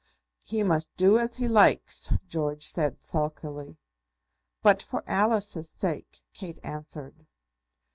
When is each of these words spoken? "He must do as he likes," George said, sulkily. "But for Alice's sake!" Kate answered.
"He 0.41 0.63
must 0.63 0.95
do 0.97 1.19
as 1.19 1.35
he 1.35 1.47
likes," 1.47 2.11
George 2.27 2.63
said, 2.63 3.03
sulkily. 3.03 3.77
"But 4.63 4.81
for 4.81 5.03
Alice's 5.05 5.69
sake!" 5.69 6.23
Kate 6.33 6.57
answered. 6.63 7.27